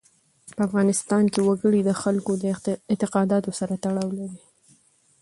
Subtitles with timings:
[0.55, 2.43] په افغانستان کې وګړي د خلکو د
[2.91, 4.39] اعتقاداتو سره تړاو لري.